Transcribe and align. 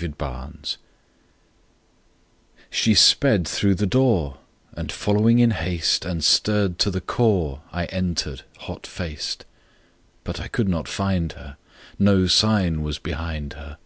THE 0.00 0.08
GLIMPSE 0.08 0.78
SHE 2.70 2.94
sped 2.94 3.46
through 3.46 3.74
the 3.74 3.84
door 3.86 4.38
And, 4.72 4.90
following 4.90 5.40
in 5.40 5.50
haste, 5.50 6.06
And 6.06 6.24
stirred 6.24 6.78
to 6.78 6.90
the 6.90 7.02
core, 7.02 7.60
I 7.70 7.84
entered 7.84 8.44
hot 8.60 8.86
faced; 8.86 9.44
But 10.24 10.40
I 10.40 10.48
could 10.48 10.70
not 10.70 10.88
find 10.88 11.32
her, 11.32 11.58
No 11.98 12.26
sign 12.28 12.82
was 12.82 12.98
behind 12.98 13.52
her. 13.52 13.76